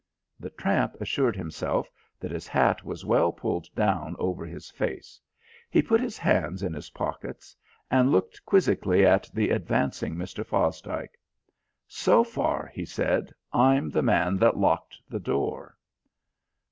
[0.39, 1.87] The tramp assured himself
[2.19, 5.21] that his hat was well pulled down over his face.
[5.69, 7.55] He put his hands in his pockets
[7.91, 10.43] and looked quizzically at the advancing Mr.
[10.43, 11.19] Fosdike.
[11.87, 15.77] "So far," he said, "I'm the man that locked the door."